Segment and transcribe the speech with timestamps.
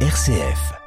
[0.00, 0.85] RCF.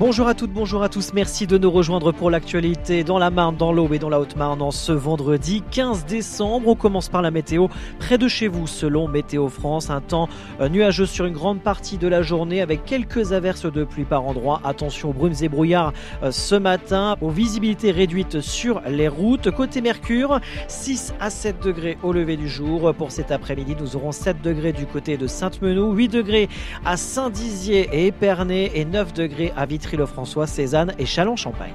[0.00, 1.12] Bonjour à toutes, bonjour à tous.
[1.14, 4.60] Merci de nous rejoindre pour l'actualité dans la Marne, dans l'Aube et dans la Haute-Marne
[4.60, 6.66] en ce vendredi 15 décembre.
[6.66, 7.68] On commence par la météo.
[8.00, 10.28] Près de chez vous, selon Météo France, un temps
[10.60, 14.24] euh, nuageux sur une grande partie de la journée avec quelques averses de pluie par
[14.24, 14.60] endroit.
[14.64, 15.92] Attention aux brumes et brouillards
[16.24, 19.52] euh, ce matin, aux visibilités réduites sur les routes.
[19.52, 22.92] Côté Mercure, 6 à 7 degrés au lever du jour.
[22.94, 26.48] Pour cet après-midi, nous aurons 7 degrés du côté de Sainte-Menou, 8 degrés
[26.84, 31.72] à Saint-Dizier et Épernay et 9 degrés à Vitry le françois Cézanne et Chalon-Champagne.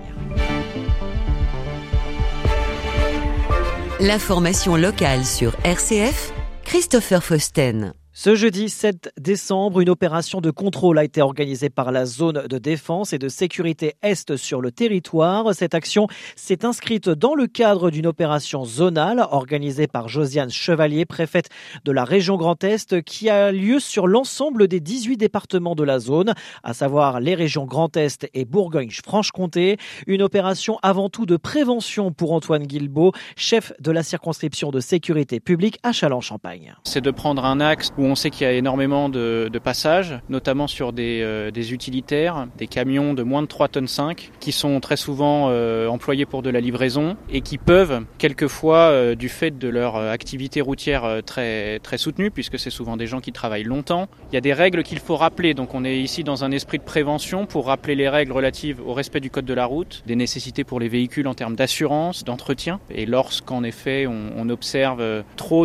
[3.99, 6.31] L'information locale sur RCF,
[6.63, 7.93] Christopher Fausten.
[8.21, 12.57] Ce jeudi 7 décembre, une opération de contrôle a été organisée par la zone de
[12.57, 15.55] défense et de sécurité Est sur le territoire.
[15.55, 21.47] Cette action s'est inscrite dans le cadre d'une opération zonale organisée par Josiane Chevalier, préfète
[21.85, 25.99] de la région Grand Est, qui a lieu sur l'ensemble des 18 départements de la
[25.99, 26.33] zone,
[26.63, 29.77] à savoir les régions Grand Est et Bourgogne-Franche-Comté.
[30.07, 35.39] Une opération avant tout de prévention pour Antoine Guilbeault, chef de la circonscription de sécurité
[35.39, 36.75] publique à Châlons-Champagne.
[36.83, 40.93] C'est de prendre un axe où sait qu'il y a énormément de, passages, notamment sur
[40.97, 45.47] euh, des, utilitaires, des camions de moins de 3 tonnes 5, qui sont très souvent
[45.49, 49.97] euh, employés pour de la livraison et qui peuvent, quelquefois, euh, du fait de leur
[49.97, 54.37] activité routière très, très soutenue, puisque c'est souvent des gens qui travaillent longtemps, il y
[54.37, 55.53] a des règles qu'il faut rappeler.
[55.53, 58.93] Donc on est ici dans un esprit de prévention pour rappeler les règles relatives au
[58.93, 62.79] respect du code de la route, des nécessités pour les véhicules en termes d'assurance, d'entretien.
[62.89, 65.59] Et lorsqu'en effet on, on, observe trop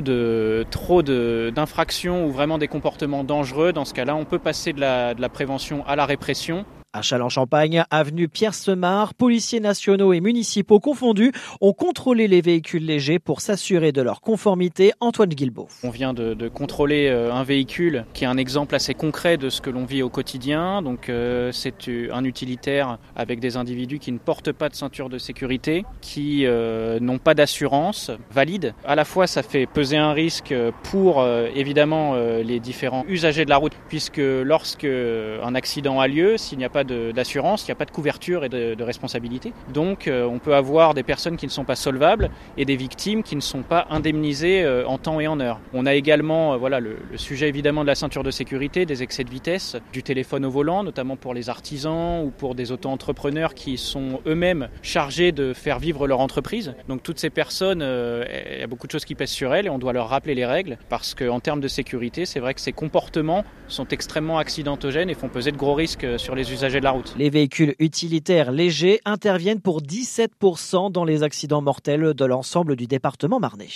[0.71, 5.15] trop d'infractions ou vraiment des comportements dangereux, dans ce cas-là, on peut passer de la,
[5.15, 6.67] de la prévention à la répression.
[6.97, 13.41] À Châlons-Champagne, avenue Pierre-Semard, policiers nationaux et municipaux confondus ont contrôlé les véhicules légers pour
[13.41, 14.93] s'assurer de leur conformité.
[15.01, 15.67] Antoine Guilbeault.
[15.83, 19.61] On vient de, contrôler euh, un véhicule qui est un exemple assez concret de ce
[19.61, 20.83] que l'on vit au quotidien.
[20.83, 25.19] Donc euh, c'est un utilitaire avec des individus qui ne portent pas de ceinture de
[25.19, 28.73] sécurité, qui euh, n'ont pas d'assurance valide.
[28.85, 30.55] À la fois ça fait peser un risque
[30.85, 36.59] pour évidemment les différents usagers de la route, puisque lorsque un accident a lieu, s'il
[36.59, 39.53] n'y a pas d'assurance, il n'y a pas de couverture et de, responsabilité.
[39.73, 43.23] Donc euh, on peut avoir des personnes qui ne sont pas solvables et des victimes
[43.23, 45.59] qui ne sont pas indemnisées euh, en temps et en heure.
[45.73, 49.03] On a également euh, voilà, le, le, sujet évidemment de la ceinture de sécurité, des
[49.03, 53.55] excès de vitesse, du téléphone au volant, notamment pour les artisans ou pour des auto-entrepreneurs
[53.55, 56.75] qui sont eux-mêmes chargés de faire vivre leur entreprise.
[56.89, 59.71] Donc toutes ces personnes, il y a beaucoup de choses qui pèsent sur elles et
[59.71, 62.73] on doit leur rappeler les règles parce qu'en termes de sécurité, c'est vrai que ces
[62.73, 66.74] comportements sont extrêmement accidentogènes et font peser de gros risques sur les usagers
[67.17, 73.39] Les véhicules utilitaires légers interviennent pour 17% dans les accidents mortels de l'ensemble du département
[73.39, 73.69] marnais.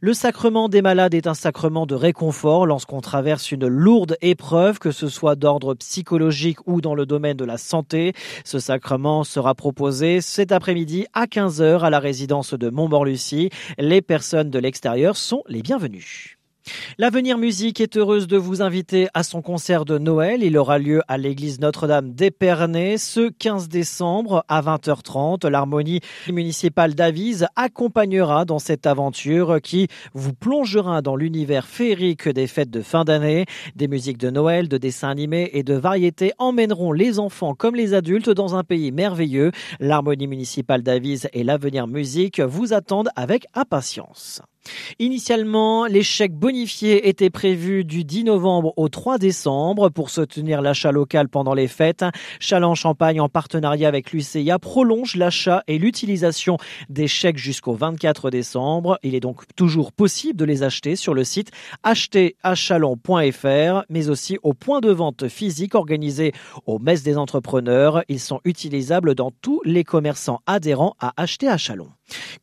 [0.00, 4.92] Le sacrement des malades est un sacrement de réconfort lorsqu'on traverse une lourde épreuve, que
[4.92, 8.12] ce soit d'ordre psychologique ou dans le domaine de la santé.
[8.44, 13.50] Ce sacrement sera proposé cet après-midi à 15h à la résidence de Montmorlucie.
[13.78, 16.36] Les personnes de l'extérieur sont les bienvenues.
[16.98, 20.42] L'Avenir Musique est heureuse de vous inviter à son concert de Noël.
[20.42, 25.46] Il aura lieu à l'église Notre-Dame d'Épernay ce 15 décembre à 20h30.
[25.46, 26.00] L'harmonie
[26.32, 32.80] municipale d'Avise accompagnera dans cette aventure qui vous plongera dans l'univers féerique des fêtes de
[32.80, 33.44] fin d'année.
[33.74, 37.92] Des musiques de Noël, de dessins animés et de variétés emmèneront les enfants comme les
[37.92, 39.50] adultes dans un pays merveilleux.
[39.80, 44.40] L'harmonie municipale d'Avise et l'Avenir Musique vous attendent avec impatience.
[44.98, 50.92] Initialement, les chèques bonifiés étaient prévus du 10 novembre au 3 décembre pour soutenir l'achat
[50.92, 52.04] local pendant les fêtes.
[52.40, 56.56] Châlons-Champagne, en partenariat avec l'UCIA, prolonge l'achat et l'utilisation
[56.88, 58.98] des chèques jusqu'au 24 décembre.
[59.02, 61.50] Il est donc toujours possible de les acheter sur le site
[61.82, 66.32] acheterachalon.fr, mais aussi au point de vente physique organisé
[66.66, 68.02] au Messe des entrepreneurs.
[68.08, 71.88] Ils sont utilisables dans tous les commerçants adhérents à Acheter à Chalon.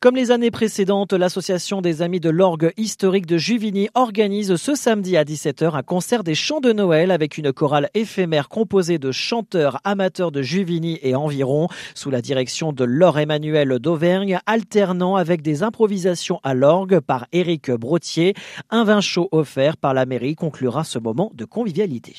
[0.00, 5.16] Comme les années précédentes, l'association des Amis de l'Orgue historique de Juvigny organise ce samedi
[5.16, 9.80] à 17h un concert des chants de Noël avec une chorale éphémère composée de chanteurs
[9.84, 15.62] amateurs de Juvigny et environ, sous la direction de Laure Emmanuel d'Auvergne, alternant avec des
[15.62, 18.34] improvisations à l'orgue par Éric Brotier.
[18.70, 22.14] Un vin chaud offert par la mairie conclura ce moment de convivialité.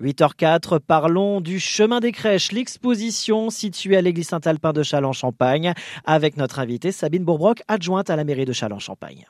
[0.00, 5.74] 8h04, parlons du chemin des crèches, l'exposition située à l'église Saint-Alpin de Châlons-Champagne,
[6.04, 9.26] avec notre invitée Sabine Bourbroc, adjointe à la mairie de Châlons-Champagne.